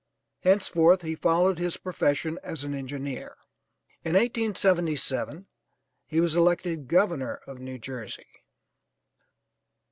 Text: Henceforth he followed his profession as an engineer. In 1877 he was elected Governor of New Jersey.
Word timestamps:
Henceforth 0.39 1.03
he 1.03 1.13
followed 1.13 1.59
his 1.59 1.77
profession 1.77 2.39
as 2.41 2.63
an 2.63 2.73
engineer. 2.73 3.35
In 4.03 4.13
1877 4.13 5.45
he 6.07 6.19
was 6.19 6.35
elected 6.35 6.87
Governor 6.87 7.35
of 7.45 7.59
New 7.59 7.77
Jersey. 7.77 8.25